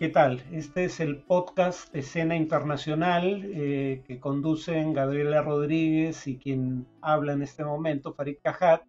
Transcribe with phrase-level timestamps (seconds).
[0.00, 0.42] ¿Qué tal?
[0.50, 7.34] Este es el podcast de Escena Internacional eh, que conducen Gabriela Rodríguez y quien habla
[7.34, 8.82] en este momento, Farid Cajat,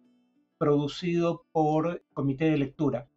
[0.56, 3.10] producido por Comité de Lectura.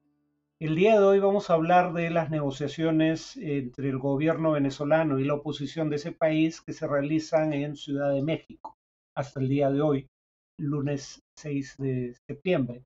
[0.59, 5.23] El día de hoy vamos a hablar de las negociaciones entre el gobierno venezolano y
[5.23, 8.77] la oposición de ese país que se realizan en Ciudad de México
[9.15, 10.09] hasta el día de hoy,
[10.57, 12.83] lunes 6 de septiembre.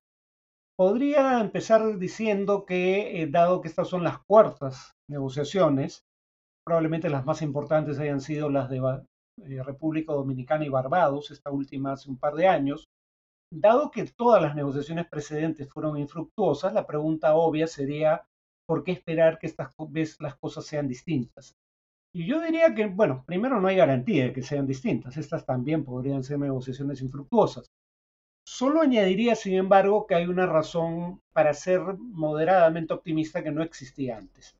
[0.80, 6.06] Podría empezar diciendo que, eh, dado que estas son las cuartas negociaciones,
[6.64, 11.92] probablemente las más importantes hayan sido las de eh, República Dominicana y Barbados, esta última
[11.92, 12.88] hace un par de años,
[13.52, 18.24] dado que todas las negociaciones precedentes fueron infructuosas, la pregunta obvia sería,
[18.66, 21.58] ¿por qué esperar que estas veces las cosas sean distintas?
[22.14, 25.84] Y yo diría que, bueno, primero no hay garantía de que sean distintas, estas también
[25.84, 27.70] podrían ser negociaciones infructuosas.
[28.52, 34.18] Solo añadiría, sin embargo, que hay una razón para ser moderadamente optimista que no existía
[34.18, 34.56] antes.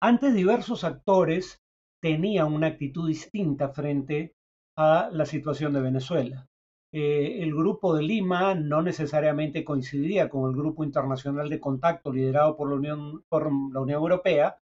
[0.00, 1.60] Antes diversos actores
[2.00, 4.36] tenían una actitud distinta frente
[4.76, 6.48] a la situación de Venezuela.
[6.92, 12.56] Eh, el grupo de Lima no necesariamente coincidía con el grupo internacional de contacto liderado
[12.56, 14.58] por la, Unión, por la Unión Europea,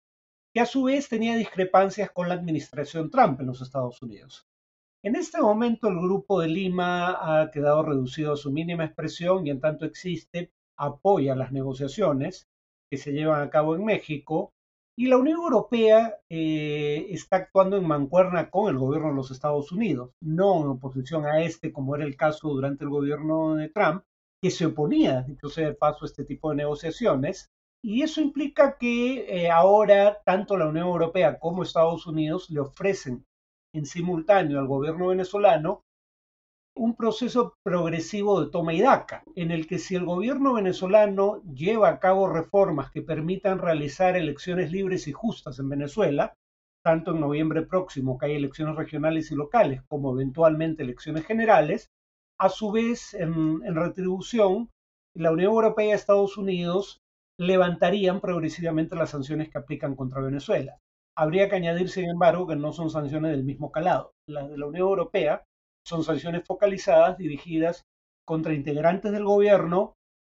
[0.55, 4.47] que a su vez tenía discrepancias con la administración Trump en los Estados Unidos.
[5.05, 9.50] En este momento el Grupo de Lima ha quedado reducido a su mínima expresión y
[9.50, 12.48] en tanto existe, apoya las negociaciones
[12.89, 14.53] que se llevan a cabo en México
[14.97, 19.72] y la Unión Europea eh, está actuando en mancuerna con el gobierno de los Estados
[19.72, 24.05] Unidos, no en oposición a este como era el caso durante el gobierno de Trump,
[24.41, 27.50] que se oponía, incluso de paso, a este tipo de negociaciones.
[27.83, 33.25] Y eso implica que eh, ahora tanto la Unión Europea como Estados Unidos le ofrecen
[33.73, 35.83] en simultáneo al gobierno venezolano
[36.75, 41.89] un proceso progresivo de toma y daca, en el que si el gobierno venezolano lleva
[41.89, 46.34] a cabo reformas que permitan realizar elecciones libres y justas en Venezuela,
[46.83, 51.91] tanto en noviembre próximo que hay elecciones regionales y locales como eventualmente elecciones generales,
[52.39, 54.71] a su vez, en, retribución,
[55.15, 57.00] la Unión Europea y Estados Unidos
[57.39, 60.78] levantarían progresivamente las sanciones que aplican contra Venezuela.
[61.17, 64.12] Habría que añadir, sin embargo, que no son sanciones del mismo calado.
[64.27, 65.45] Las de la Unión Europea
[65.84, 67.84] son sanciones focalizadas dirigidas
[68.25, 69.95] contra integrantes del gobierno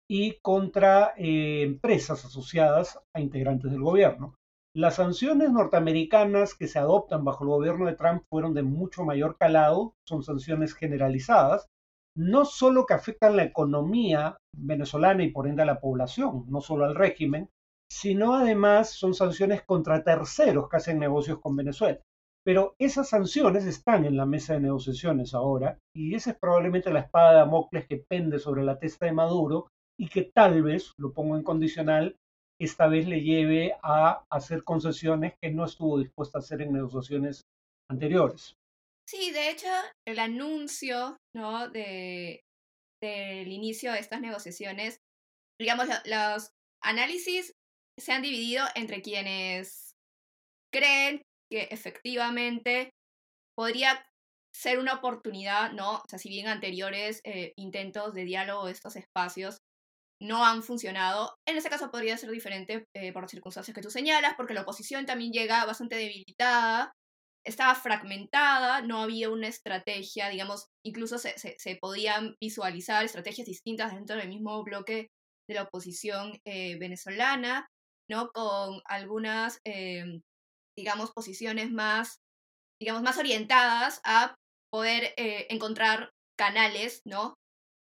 [0.09, 4.35] y contra eh, empresas asociadas a integrantes del gobierno.
[4.75, 9.37] Las sanciones norteamericanas que se adoptan bajo el gobierno de Trump fueron de mucho mayor
[9.37, 11.67] calado, son sanciones generalizadas,
[12.17, 16.85] no solo que afectan la economía venezolana y por ende a la población, no solo
[16.85, 17.49] al régimen,
[17.91, 21.99] sino además son sanciones contra terceros que hacen negocios con Venezuela.
[22.45, 26.99] Pero esas sanciones están en la mesa de negociaciones ahora y esa es probablemente la
[26.99, 29.67] espada de Damocles que pende sobre la testa de Maduro
[29.99, 32.17] y que tal vez, lo pongo en condicional,
[32.59, 37.41] esta vez le lleve a hacer concesiones que no estuvo dispuesta a hacer en negociaciones
[37.89, 38.55] anteriores.
[39.07, 39.67] Sí, de hecho,
[40.07, 41.69] el anuncio ¿no?
[41.69, 42.43] de,
[43.01, 44.99] del inicio de estas negociaciones,
[45.59, 47.53] digamos, los análisis
[47.97, 49.93] se han dividido entre quienes
[50.73, 52.91] creen que efectivamente
[53.57, 54.05] podría
[54.53, 55.95] ser una oportunidad, ¿no?
[55.95, 59.57] O sea, si bien anteriores eh, intentos de diálogo de estos espacios
[60.21, 63.89] no han funcionado, en ese caso podría ser diferente eh, por las circunstancias que tú
[63.89, 66.93] señalas, porque la oposición también llega bastante debilitada,
[67.45, 74.15] estaba fragmentada, no había una estrategia, digamos, incluso se, se, podían visualizar estrategias distintas dentro
[74.15, 75.09] del mismo bloque
[75.47, 77.67] de la oposición eh, venezolana.
[78.09, 78.29] ¿No?
[78.31, 80.21] Con algunas, em,
[80.77, 82.19] digamos, posiciones más,
[82.79, 84.35] digamos, más orientadas a
[84.71, 87.35] poder eh, encontrar canales, ¿no?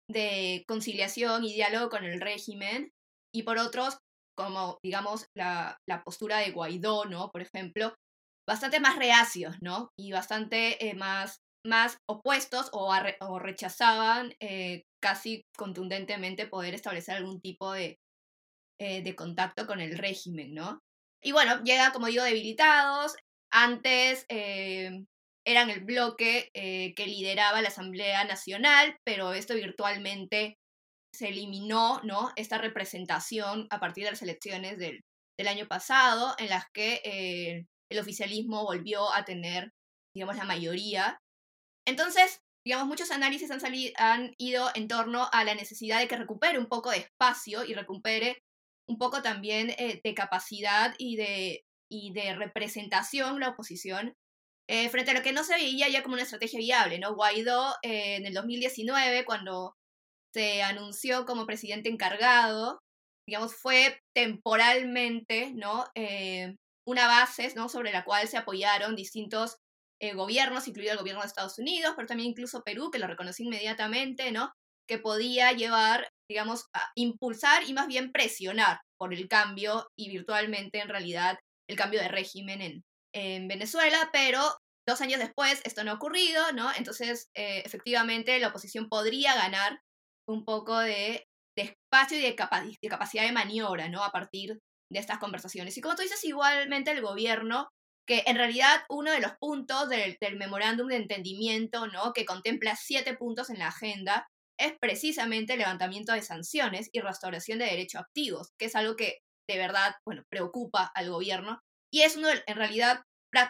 [0.09, 2.91] De conciliación y diálogo con el régimen.
[3.33, 3.97] Y por otros,
[4.37, 7.29] como, digamos, la, postura de Guaidó, ¿no?
[7.31, 7.93] Por ejemplo,
[8.47, 9.89] bastante más reacios, ¿no?
[9.99, 12.91] Y bastante eh, más, más opuestos o,
[13.21, 17.97] o rechazaban eh, casi contundentemente poder establecer algún tipo de,
[18.79, 20.81] eh, de contacto con el régimen, ¿no?
[21.21, 23.13] Y bueno, llega, como digo, debilitados.
[23.51, 25.03] Antes eh,
[25.45, 30.57] eran el bloque eh, que lideraba la Asamblea Nacional, pero esto virtualmente
[31.13, 32.31] se eliminó, ¿no?
[32.37, 35.01] Esta representación a partir de las elecciones del,
[35.37, 39.73] del año pasado, en las que el oficialismo volvió a tener,
[40.15, 41.19] digamos, la mayoría.
[41.85, 43.59] Entonces, digamos, muchos análisis han,
[43.97, 47.73] han ido en torno a la necesidad de que recupere un poco de espacio y
[47.73, 48.41] recupere
[48.89, 54.13] un poco también eh, de capacidad y de, y de representación la oposición
[54.67, 57.15] eh, frente a lo que no se veía ya como una estrategia viable, ¿no?
[57.15, 59.75] Guaidó eh, en el 2019, cuando
[60.33, 62.79] se anunció como presidente encargado,
[63.27, 65.85] digamos, fue temporalmente, ¿no?
[66.89, 67.69] una base ¿no?
[67.69, 69.57] sobre la cual se apoyaron distintos
[70.01, 73.45] eh, gobiernos, incluido el gobierno de Estados Unidos, pero también incluso Perú, que lo reconoció
[73.45, 74.51] inmediatamente, ¿no?
[74.87, 76.65] que podía llevar, digamos,
[76.95, 82.07] impulsar y más bien presionar por el cambio y virtualmente en realidad el cambio de
[82.07, 82.83] régimen en,
[83.13, 84.41] en Venezuela, pero
[84.87, 86.71] dos años después esto no ha ocurrido, ¿no?
[86.77, 89.81] Entonces, eh, efectivamente, la oposición podría ganar
[90.27, 92.35] un poco de, espacio y de,
[92.81, 94.03] de capacidad de maniobra, ¿no?
[94.03, 94.59] A partir
[94.89, 95.77] de estas conversaciones.
[95.77, 97.69] Y como tú dices, igualmente el gobierno
[98.09, 102.11] que en realidad uno de los puntos del, memorándum de entendimiento, ¿no?
[102.11, 104.27] que contempla siete puntos en la agenda,
[104.59, 109.19] es precisamente el levantamiento de sanciones y restauración de derechos activos, que es algo que
[109.47, 111.59] de verdad, bueno, preocupa al gobierno
[111.91, 113.01] y es uno, en realidad,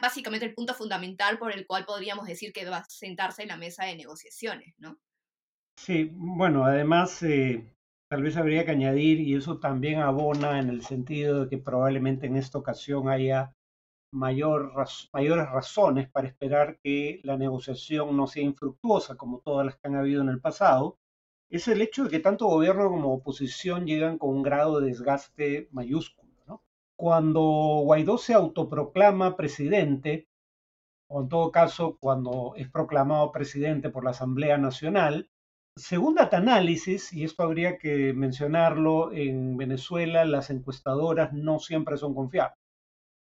[0.01, 3.57] básicamente el punto fundamental por el cual podríamos decir que va a sentarse en la
[3.57, 4.97] mesa de negociaciones, ¿no?
[5.77, 7.73] Sí, bueno, además eh,
[8.09, 12.27] tal vez habría que añadir, y eso también abona en el sentido de que probablemente
[12.27, 13.53] en esta ocasión haya
[14.11, 14.73] mayor,
[15.13, 19.95] mayores razones para esperar que la negociación no sea infructuosa como todas las que han
[19.95, 20.97] habido en el pasado,
[21.49, 25.67] es el hecho de que tanto gobierno como oposición llegan con un grado de desgaste
[25.71, 26.29] mayúsculo.
[26.95, 27.41] Cuando
[27.85, 30.27] Guaidó se autoproclama presidente,
[31.07, 35.29] o en todo caso cuando es proclamado presidente por la Asamblea Nacional,
[35.75, 42.58] según Data-Análisis, y esto habría que mencionarlo, en Venezuela las encuestadoras no siempre son confiables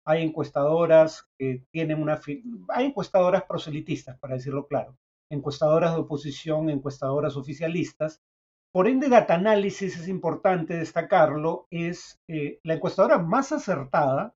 [0.04, 2.20] hay encuestadoras que tienen una...
[2.68, 4.96] Hay encuestadoras proselitistas, para decirlo claro,
[5.30, 8.22] encuestadoras de oposición, encuestadoras oficialistas.
[8.72, 14.34] Por ende, Data Análisis es importante destacarlo, es eh, la encuestadora más acertada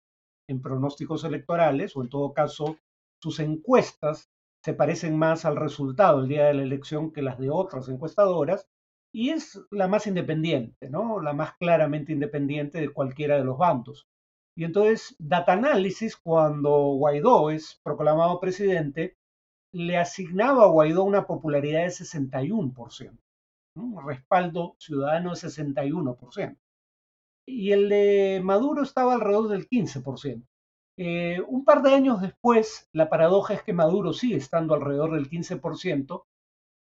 [0.49, 2.79] en pronósticos electorales, o en todo caso,
[3.21, 4.31] sus encuestas
[4.65, 8.69] se parecen más al resultado el día de la elección que las de otras encuestadoras,
[9.13, 11.21] y es la más independiente, ¿no?
[11.21, 14.07] La más claramente independiente de cualquiera de los bandos.
[14.59, 19.17] Y entonces, Data Analysis, cuando Guaidó es proclamado presidente,
[19.71, 23.17] le asignaba a Guaidó una popularidad de 61%,
[23.77, 26.59] un respaldo ciudadano de 61%.
[27.47, 30.43] Y el de Maduro estaba alrededor del 15%.
[30.97, 35.31] Eh, un par de años después, la paradoja es que Maduro sigue estando alrededor del
[35.31, 36.25] 15%,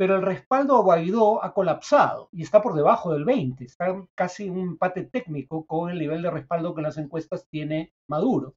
[0.04, 4.50] pero el respaldo a Guaidó ha colapsado y está por debajo del 20, está casi
[4.50, 8.54] un empate técnico con el nivel de respaldo que las encuestas tiene Maduro.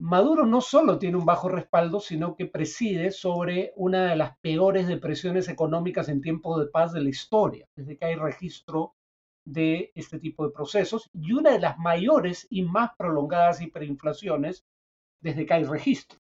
[0.00, 4.88] Maduro no solo tiene un bajo respaldo, sino que preside sobre una de las peores
[4.88, 8.96] depresiones económicas en tiempos de paz de la historia, desde que hay registro
[9.44, 14.66] de este tipo de procesos, y una de las mayores y más prolongadas hiperinflaciones
[15.20, 16.18] desde que hay registro.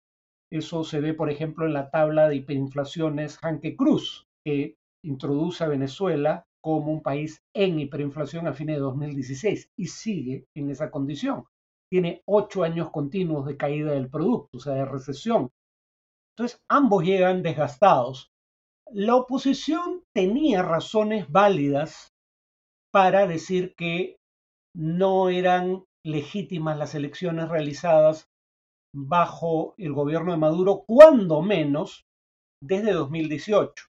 [0.50, 5.68] Eso se ve, por ejemplo, en la tabla de hiperinflaciones Hanke Cruz, que introduce a
[5.68, 11.44] Venezuela como un país en hiperinflación a fines de 2016 y sigue en esa condición.
[11.88, 15.50] Tiene ocho años continuos de caída del producto, o sea, de recesión.
[16.34, 18.32] Entonces, ambos llegan desgastados.
[18.92, 22.14] La oposición tenía razones válidas
[22.92, 24.18] para decir que
[24.74, 28.28] no eran legítimas las elecciones realizadas
[28.98, 32.06] bajo el gobierno de Maduro, cuando menos
[32.62, 33.84] desde 2018.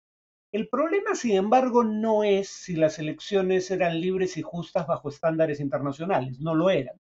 [0.54, 5.62] El problema, sin embargo, no es si las elecciones eran libres y justas bajo estándares
[5.62, 6.98] internacionales, no lo eran.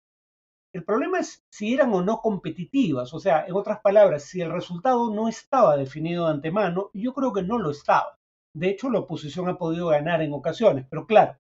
[0.75, 4.51] El problema es si eran o no competitivas, o sea, en otras palabras, si el
[4.51, 8.19] resultado no estaba definido de antemano, yo creo que no lo estaba.
[8.55, 11.37] De hecho, la oposición ha podido ganar en ocasiones, pero claro,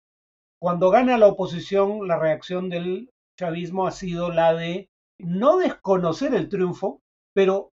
[0.60, 6.48] cuando gana la oposición, la reacción del chavismo ha sido la de no desconocer el
[6.48, 7.00] triunfo,
[7.34, 7.70] pero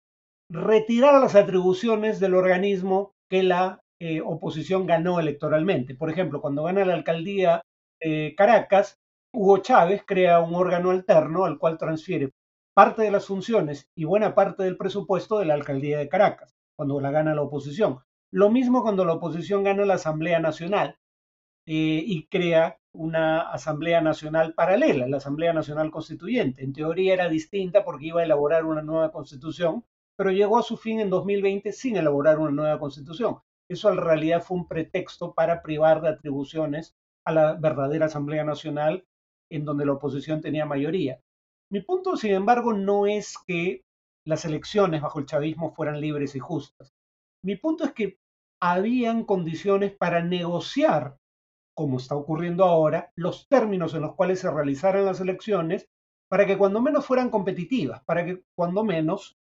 [0.50, 5.96] retirar las atribuciones del organismo que la eh, oposición ganó electoralmente.
[5.96, 7.62] Por ejemplo, cuando gana la alcaldía
[8.00, 8.98] de Caracas,
[9.34, 12.32] Hugo Chávez crea un órgano alterno al cual transfiere
[12.74, 17.02] parte de las funciones y buena parte del presupuesto de la alcaldía de Caracas, cuando
[17.02, 18.00] la gana la oposición.
[18.32, 20.98] Lo mismo cuando la oposición gana la Asamblea Nacional
[21.70, 26.64] eh, y crea una Asamblea Nacional paralela, la Asamblea Nacional Constituyente.
[26.64, 29.84] En teoría era distinta porque iba a elaborar una nueva constitución,
[30.16, 33.40] pero llegó a su fin en 2020 sin elaborar una nueva constitución.
[33.70, 36.96] Eso en realidad fue un pretexto para privar de atribuciones
[37.26, 39.06] a la verdadera Asamblea Nacional
[39.52, 41.20] en donde la oposición tenía mayoría.
[41.70, 43.84] Mi punto, sin embargo, no es que
[44.26, 46.94] las elecciones bajo el chavismo fueran libres y justas.
[47.44, 48.20] Mi punto es que
[48.62, 51.18] habían condiciones para negociar
[51.78, 55.88] como está ocurriendo ahora, los términos en los cuales se realizaran las elecciones
[56.28, 59.38] para que cuando menos fueran competitivas, para que cuando menos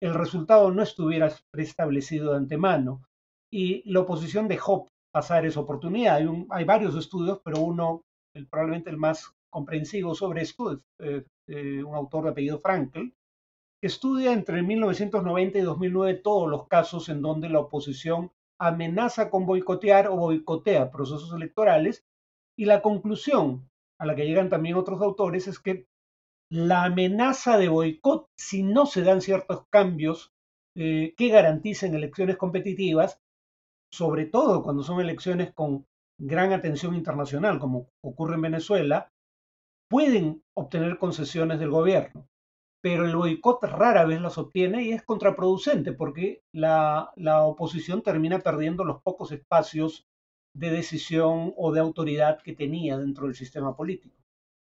[0.00, 3.02] el resultado no estuviera preestablecido de antemano.
[3.52, 6.22] Y la oposición dejó pasar esa oportunidad.
[6.48, 8.02] Hay, varios estudios, pero uno,
[8.48, 13.14] probablemente el más comprensivo sobre esto, eh, un autor de apellido Frankel,
[13.78, 19.46] que estudia entre 1990 y 2009 todos los casos en donde la oposición amenaza con
[19.46, 22.04] boicotear o boicotea procesos electorales
[22.56, 23.68] y la conclusión
[23.98, 25.86] a la que llegan también otros autores es que
[26.50, 30.32] la amenaza de boicot, si no se dan ciertos cambios
[30.76, 33.20] eh, que garanticen elecciones competitivas,
[33.90, 35.86] sobre todo cuando son elecciones con
[36.18, 39.12] gran atención internacional, como ocurre en Venezuela,
[39.88, 42.28] pueden obtener concesiones del gobierno.
[42.84, 47.14] Pero el boicot rara vez las obtiene y es contraproducente porque la,
[47.46, 50.06] oposición termina perdiendo los pocos espacios
[50.54, 54.14] de decisión o de autoridad que tenía dentro del sistema político.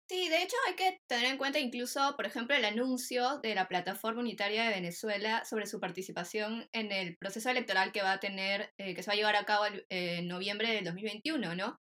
[0.07, 3.69] Sí, de hecho hay que tener en cuenta incluso, por ejemplo, el anuncio de la
[3.69, 8.75] Plataforma Unitaria de Venezuela sobre su participación en el proceso electoral que va a tener,
[8.77, 11.81] eh, que se va a llevar a cabo en noviembre del 2021, ¿no?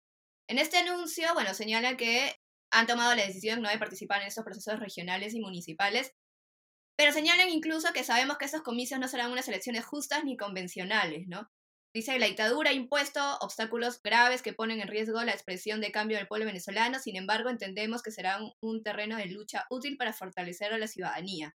[0.48, 2.34] En este anuncio, bueno, señala que
[2.70, 6.12] han tomado la decisión no de participar en esos procesos regionales y municipales,
[6.98, 11.28] pero señalan incluso que sabemos que esos comicios no serán unas elecciones justas ni convencionales,
[11.28, 11.48] ¿no?
[11.94, 15.92] Dice que la dictadura ha impuesto obstáculos graves que ponen en riesgo la expresión de
[15.92, 20.12] cambio del pueblo venezolano, sin embargo entendemos que será un, terreno de lucha útil para
[20.12, 21.54] fortalecer a la ciudadanía.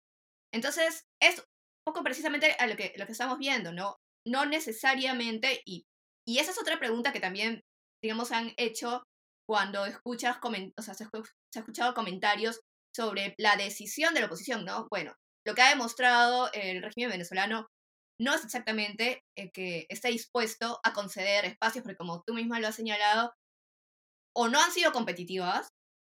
[0.53, 1.45] Entonces, es un
[1.85, 3.97] poco precisamente a lo que, lo que estamos viendo, ¿no?
[4.27, 5.87] No necesariamente, y,
[6.27, 7.63] y esa es otra pregunta que también,
[8.03, 9.05] digamos, han hecho
[9.49, 10.39] cuando escuchas,
[10.77, 12.61] o sea, se, ha escuchado comentarios
[12.95, 14.87] sobre la decisión de la oposición, ¿no?
[14.91, 15.15] Bueno,
[15.47, 17.69] lo que ha demostrado el régimen venezolano
[18.21, 22.69] no es exactamente eh, que esté dispuesto a conceder espacios, porque como tú misma lo
[22.69, 23.33] has señalado,
[24.37, 25.69] o no han sido competitivas,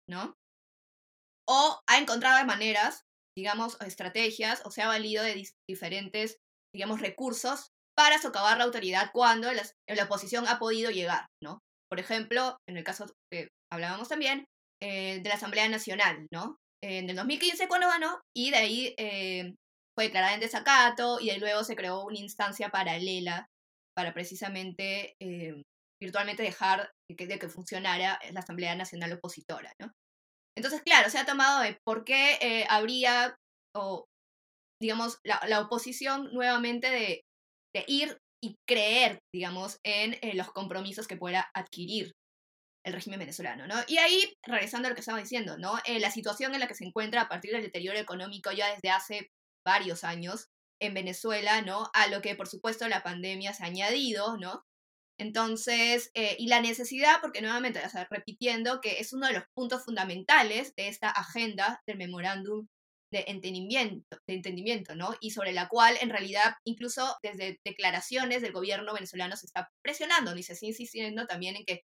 [0.10, 0.34] ¿no?
[1.48, 3.04] O ha encontrado maneras,
[3.38, 6.38] digamos, estrategias, o se ha valido de diferentes,
[6.74, 11.60] digamos, recursos para socavar la autoridad cuando la, la, oposición ha podido llegar, ¿no?
[11.90, 14.46] Por ejemplo, en el caso que hablábamos también,
[14.82, 16.58] eh, de la Asamblea Nacional, ¿no?
[16.84, 19.56] En el 2015 cuando ganó, y de ahí eh,
[19.98, 23.48] fue declarada en desacato y de luego se creó una instancia paralela
[23.96, 25.64] para precisamente eh,
[26.00, 29.74] virtualmente dejar de que, funcionara la Asamblea Nacional Opositora.
[29.82, 29.92] ¿no?
[30.56, 33.36] Entonces, claro, se ha tomado de por qué habría,
[33.76, 34.06] o
[34.80, 37.22] digamos, la, la oposición nuevamente de,
[37.76, 42.14] de, ir y creer, digamos, en eh, los compromisos que pueda adquirir
[42.86, 43.76] el régimen venezolano, ¿no?
[43.88, 45.74] Y ahí, regresando a lo que estaba diciendo, ¿no?
[45.86, 49.30] la situación en la que se encuentra a partir del deterioro económico ya desde hace
[49.66, 50.48] varios años
[50.80, 51.90] en Venezuela, ¿no?
[51.94, 54.64] A lo que por supuesto la pandemia se ha añadido, ¿no?
[55.20, 59.84] Entonces, eh, y la necesidad, porque nuevamente, o repitiendo que es uno de los puntos
[59.84, 62.68] fundamentales de esta agenda del memorándum
[63.12, 65.16] de entendimiento, de entendimiento, ¿no?
[65.22, 70.34] Y sobre la cual, en realidad, incluso desde declaraciones del gobierno venezolano se está presionando,
[70.36, 71.82] se está insistiendo también en que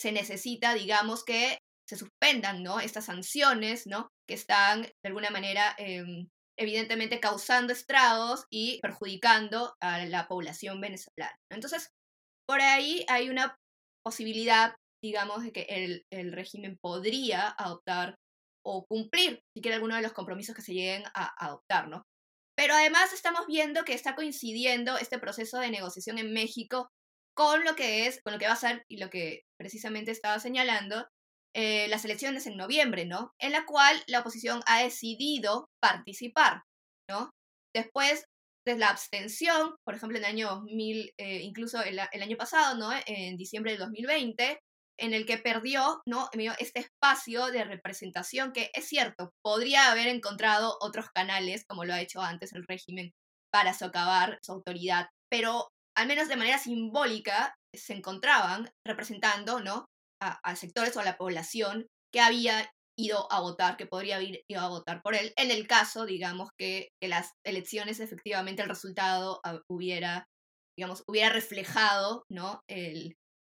[0.00, 1.58] se necesita, digamos, que
[1.88, 2.80] se suspendan, ¿no?
[2.80, 4.08] Estas sanciones, ¿no?
[4.28, 6.04] Que están, de alguna manera, eh,
[6.58, 11.36] evidentemente causando estragos y perjudicando a la población venezolana.
[11.50, 11.90] Entonces,
[12.46, 13.56] por ahí hay una
[14.04, 18.16] posibilidad, digamos, de que el, el régimen podría adoptar
[18.66, 22.02] o cumplir siquiera alguno de los compromisos que se lleguen a, adoptar, ¿no?
[22.56, 26.88] Pero además estamos viendo que está coincidiendo este proceso de negociación en México
[27.36, 30.40] con lo que es, con lo que va a ser y lo que precisamente estaba
[30.40, 31.06] señalando,
[31.54, 33.32] eh, las elecciones en noviembre, ¿no?
[33.38, 36.62] En la cual la oposición ha decidido participar,
[37.08, 37.30] ¿no?
[37.74, 38.24] Después
[38.66, 42.90] de la abstención, por ejemplo, en el año 2000, eh, incluso el, año pasado, ¿no?
[43.06, 44.58] En diciembre de 2020,
[44.98, 46.28] en el que perdió, ¿no?
[46.58, 52.00] Este espacio de representación que es cierto, podría haber encontrado otros canales, como lo ha
[52.00, 53.12] hecho antes el régimen,
[53.52, 59.86] para socavar su autoridad, pero al menos de manera simbólica se encontraban representando, ¿no?
[60.20, 64.60] a, sectores o a la población que había ido a votar, que podría haber ido
[64.60, 69.40] a votar por él, en el caso, digamos, que, que las elecciones efectivamente el resultado
[69.44, 70.26] ah, hubiera,
[70.78, 72.60] digamos, hubiera reflejado, ¿no?
[72.68, 73.14] El,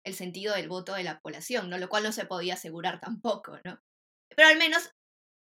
[0.08, 1.78] el sentido del voto de la población, ¿no?
[1.78, 3.78] Lo cual no se podía asegurar tampoco, ¿no?
[4.34, 4.90] Pero al menos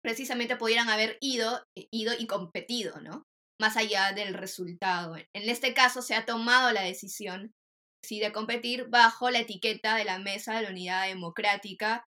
[0.02, 3.24] precisamente pudieran haber ido, ido y competido, ¿no?
[3.60, 5.16] Más allá del resultado.
[5.16, 7.52] En este caso se ha tomado la decisión
[8.10, 12.04] de competir bajo la etiqueta de la Mesa de la Unidad Democrática,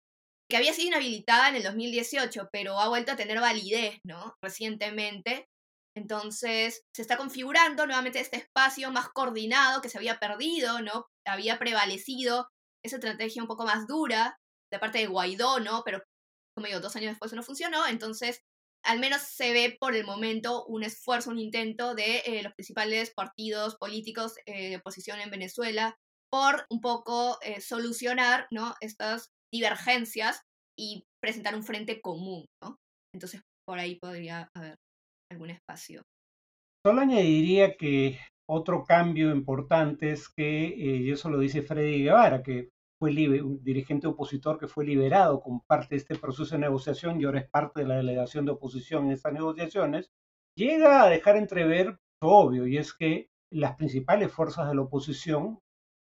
[0.50, 4.36] que había sido inhabilitada en el 2018, pero ha vuelto a tener validez, ¿no?
[4.41, 5.45] Recientemente.
[5.95, 11.05] Entonces, se está configurando nuevamente este espacio más coordinado que se había perdido, ¿no?
[11.25, 12.50] Había prevalecido
[12.84, 14.38] esa estrategia un poco más dura
[14.72, 15.84] de parte de Guaidó, ¿no?
[15.86, 16.03] Pero,
[16.56, 18.42] como digo, dos años después no funcionó, entonces
[18.86, 23.13] al menos se ve por el momento un esfuerzo, un intento de eh, los principales
[23.15, 25.96] partidos políticos eh, de oposición en Venezuela
[26.30, 28.48] por un poco eh, solucionar
[28.82, 30.42] estas divergencias
[30.77, 32.46] y presentar un frente común.
[32.62, 32.77] ¿no?
[33.13, 34.75] Entonces, por ahí podría haber
[35.32, 36.03] algún espacio.
[36.86, 38.20] Solo añadiría que
[38.53, 42.69] otro cambio importante es que, eh, y eso lo dice Freddy Guevara, que
[43.00, 47.25] fue un dirigente opositor que fue liberado como parte de este proceso de negociación y
[47.25, 50.12] ahora es parte de la delegación de oposición en estas negociaciones,
[50.55, 55.60] llega a dejar entrever obvio, y es que las principales fuerzas de la oposición,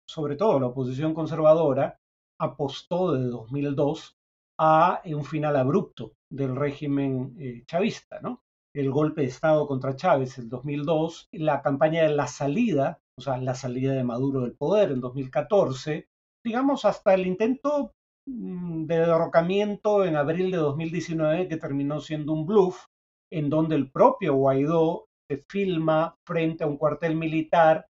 [0.07, 1.99] sobre todo la oposición conservadora,
[2.39, 4.17] apostó desde 2002
[4.59, 8.43] a un final abrupto del régimen eh, chavista, ¿no?
[8.73, 13.37] El golpe de Estado contra Chávez en 2002, la campaña de la salida, o sea,
[13.37, 16.07] la salida de Maduro del poder en 2014,
[16.45, 17.93] digamos hasta el intento
[18.27, 22.85] mm, de derrocamiento en abril de 2019 que terminó siendo un bluff,
[23.31, 27.87] en donde el propio Guaidó se filma frente a un cuartel militar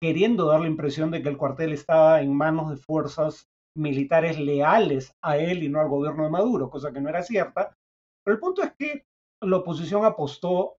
[0.00, 5.14] queriendo dar la impresión de que el cuartel estaba en manos de fuerzas militares leales
[5.22, 7.76] a él y no al gobierno de Maduro, cosa que no era cierta.
[8.24, 9.06] Pero el punto es que
[9.40, 10.78] la oposición apostó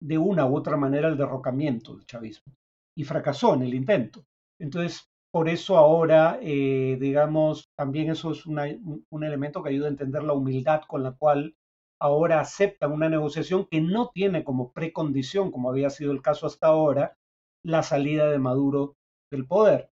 [0.00, 2.54] de una u otra manera al derrocamiento del chavismo
[2.96, 4.24] y fracasó en el intento.
[4.58, 10.22] Entonces, por eso ahora, eh, digamos, también eso es un elemento que ayuda a entender
[10.22, 11.54] la humildad con la cual
[12.00, 16.68] ahora aceptan una negociación que no tiene como precondición, como había sido el caso hasta
[16.68, 17.16] ahora,
[17.62, 18.96] la salida de Maduro
[19.30, 19.89] del poder.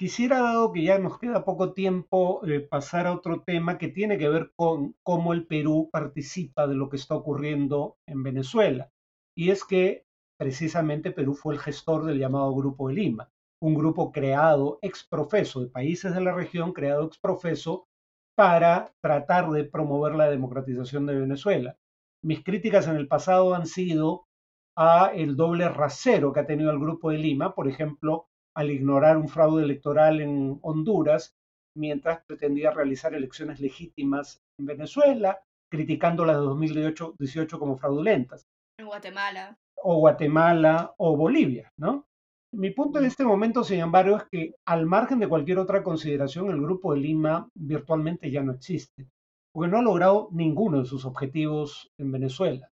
[0.00, 4.16] Quisiera, dado que ya nos queda poco tiempo, eh, pasar a otro tema que tiene
[4.16, 8.90] que ver con cómo el Perú participa de lo que está ocurriendo en Venezuela.
[9.36, 10.06] Y es que
[10.38, 13.30] precisamente Perú fue el gestor del llamado Grupo de Lima,
[13.60, 17.86] un grupo creado ex profeso de países de la región, creado ex profeso
[18.34, 21.76] para tratar de promover la democratización de Venezuela.
[22.24, 24.28] Mis críticas en el pasado han sido
[24.74, 29.16] a el doble rasero que ha tenido el Grupo de Lima, por ejemplo, al ignorar
[29.16, 31.36] un fraude electoral en Honduras,
[31.76, 35.40] mientras pretendía realizar elecciones legítimas en Venezuela,
[35.70, 38.46] criticando las de 2018 como fraudulentas.
[38.78, 39.58] En Guatemala.
[39.76, 42.06] O Guatemala o Bolivia, ¿no?
[42.52, 46.50] Mi punto en este momento, sin embargo, es que al margen de cualquier otra consideración,
[46.50, 49.08] el Grupo de Lima virtualmente ya no existe,
[49.52, 52.68] porque no ha logrado ninguno de sus objetivos en Venezuela.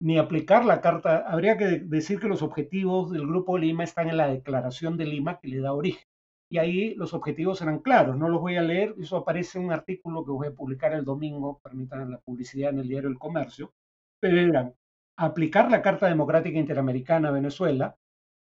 [0.00, 4.16] Ni aplicar la carta, habría que decir que los objetivos del Grupo Lima están en
[4.16, 6.06] la Declaración de Lima que le da origen.
[6.50, 9.72] Y ahí los objetivos eran claros, no los voy a leer, eso aparece en un
[9.72, 13.72] artículo que voy a publicar el domingo, permitan la publicidad en el diario El Comercio,
[14.20, 14.74] pero eran
[15.16, 17.96] aplicar la Carta Democrática Interamericana a Venezuela,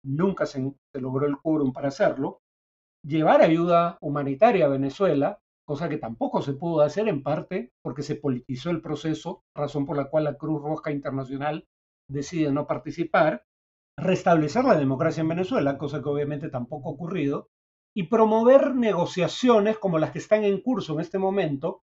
[0.04, 2.40] nunca se, logró el quórum para hacerlo,
[3.02, 8.14] llevar ayuda humanitaria a Venezuela, cosa que tampoco se pudo hacer en parte porque se
[8.14, 11.68] politizó el proceso, razón por la cual la Cruz Roja Internacional
[12.08, 13.44] decide no participar,
[13.98, 17.50] restablecer la democracia en Venezuela, cosa que obviamente tampoco ha ocurrido,
[17.94, 21.82] y promover negociaciones como las que están en curso en este momento.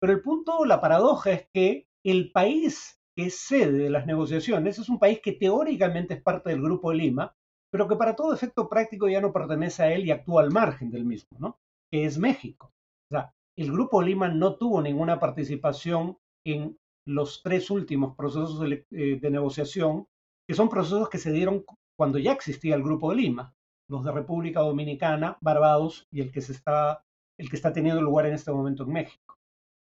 [0.00, 4.78] Pero el punto, la paradoja es que el país que es sede de las negociaciones
[4.78, 7.36] es un país que teóricamente es parte del Grupo de Lima,
[7.70, 10.90] pero que para todo efecto práctico ya no pertenece a él y actúa al margen
[10.90, 11.58] del mismo, ¿no?
[11.90, 12.72] Que es México.
[13.10, 19.30] Sea, el Grupo Lima no tuvo ninguna participación en los tres últimos procesos de, eh,
[19.30, 20.06] negociación,
[20.48, 21.64] que son procesos que se dieron
[21.96, 23.54] cuando ya existía el Grupo de Lima,
[23.88, 27.02] los de República Dominicana, Barbados y el que se está,
[27.38, 29.36] el que está teniendo lugar en este momento en México.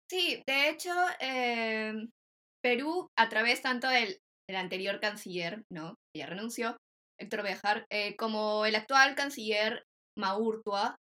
[0.09, 2.07] Sí, de hecho, eh,
[2.63, 5.95] Perú, a través tanto del, anterior canciller, ¿no?
[6.15, 6.77] Ya renunció,
[7.19, 9.83] Héctor Bejar, eh, como el actual canciller
[10.17, 10.95] Maurtua,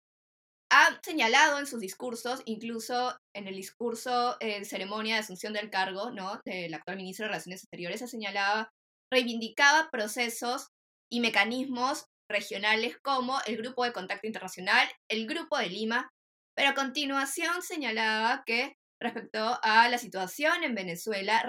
[0.70, 6.10] ha señalado en sus discursos, incluso en el discurso en ceremonia de asunción del cargo,
[6.10, 6.40] ¿no?
[6.44, 8.70] Del actual ministro de Relaciones Exteriores, ha señalaba,
[9.12, 10.68] reivindicaba procesos
[11.10, 16.10] y mecanismos regionales como el Grupo de Contacto Internacional, el Grupo de Lima,
[16.56, 21.48] pero a continuación señalaba que respecto a la situación en Venezuela,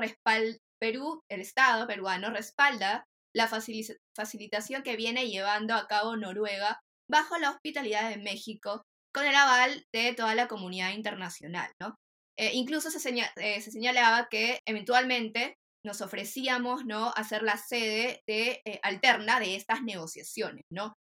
[0.80, 7.51] Perú, el Estado peruano, respalda la facilitación que viene llevando a cabo Noruega bajo la
[7.51, 8.84] hospitalidad de México
[9.17, 11.71] con el aval de toda la comunidad internacional.
[11.82, 11.95] ¿no?
[12.38, 17.12] Eh, incluso se, eh, se, señalaba que eventualmente nos ofrecíamos ¿no?
[17.15, 20.62] hacer la sede de, eh, alterna de estas negociaciones.
[20.71, 20.93] ¿no?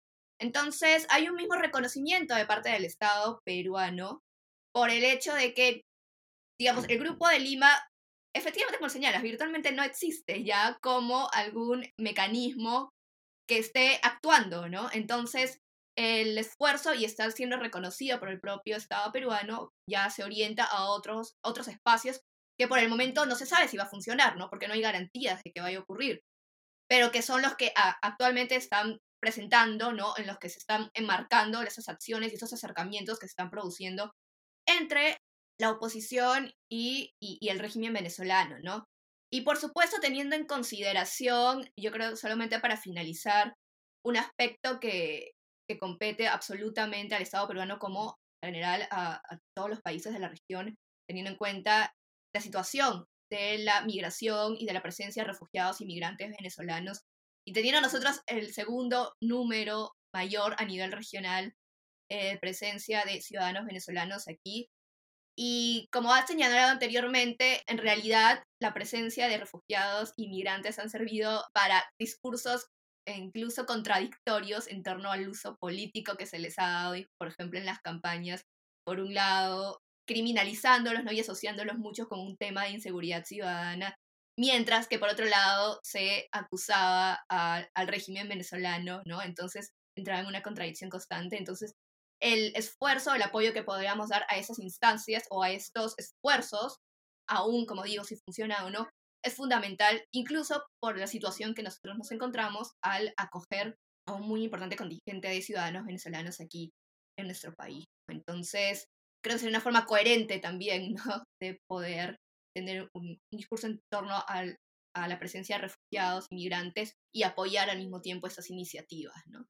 [0.41, 4.21] Entonces hay un mismo reconocimiento de parte del Estado peruano
[4.73, 5.81] por el hecho de que,
[6.61, 7.69] digamos, el Grupo de Lima
[8.37, 12.91] efectivamente, como señalas, virtualmente no existe ya como algún mecanismo
[13.49, 14.89] que esté actuando, ¿no?
[14.93, 15.59] Entonces,
[15.97, 20.87] el esfuerzo y estar siendo reconocido por el propio Estado peruano ya se orienta a
[20.87, 22.21] otros, otros espacios
[22.59, 24.49] que por el momento no se sabe si va a funcionar, ¿no?
[24.49, 26.21] Porque no hay garantías de que vaya a ocurrir,
[26.89, 30.15] pero que son los que actualmente están presentando, ¿no?
[30.17, 34.13] En los que se están enmarcando esas acciones y esos acercamientos que se están produciendo
[34.69, 35.19] entre
[35.61, 38.85] la oposición y, y, el régimen venezolano, ¿no?
[39.33, 43.55] Y por supuesto, teniendo en consideración, yo creo solamente para finalizar,
[44.07, 45.33] un aspecto que,
[45.69, 50.29] que compete absolutamente al Estado peruano como general a, a todos los países de la
[50.29, 50.77] región,
[51.09, 51.95] teniendo en cuenta
[52.35, 57.01] la situación de la migración y de la presencia de refugiados y migrantes venezolanos,
[57.47, 61.55] y teniendo nosotros el segundo número mayor a nivel regional
[62.11, 64.69] eh, presencia de ciudadanos venezolanos aquí.
[65.37, 71.45] Y como ha señalado anteriormente, en realidad la presencia de refugiados y migrantes han servido
[71.53, 72.67] para discursos
[73.07, 77.59] e incluso contradictorios en torno al uso político que se les ha dado, por ejemplo,
[77.59, 78.43] en las campañas,
[78.85, 81.13] por un lado, criminalizándolos ¿no?
[81.13, 83.95] y asociándolos mucho con un tema de inseguridad ciudadana,
[84.39, 89.23] mientras que por otro lado se acusaba al régimen venezolano, ¿no?
[89.23, 91.39] Entonces entraba en una contradicción constante.
[91.39, 91.73] Entonces,
[92.21, 96.77] el esfuerzo, el apoyo que podríamos dar a esas instancias o a estos esfuerzos,
[97.29, 98.89] aún como digo, si funciona o no,
[99.25, 104.45] es fundamental, incluso por la situación que nosotros nos encontramos al acoger a un muy
[104.45, 106.73] importante contingente de ciudadanos venezolanos aquí
[107.19, 107.85] en nuestro país.
[108.09, 108.87] Entonces,
[109.25, 111.03] creo que sería una forma coherente también ¿no?
[111.43, 112.19] de poder
[112.55, 114.57] tener un, discurso en torno al,
[114.95, 119.17] a la presencia de refugiados, inmigrantes y apoyar al mismo tiempo estas iniciativas.
[119.27, 119.47] ¿no?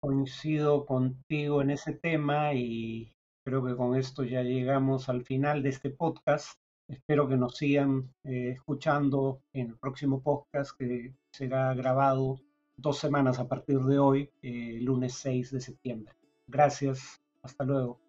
[0.00, 3.12] Coincido contigo en ese tema y
[3.44, 6.54] creo que con esto ya llegamos al final de este podcast.
[6.88, 12.40] Espero que nos sigan eh, escuchando en el próximo podcast que será grabado
[12.76, 16.14] dos semanas a partir de hoy, eh, lunes 6 de septiembre.
[16.46, 18.07] Gracias, hasta luego.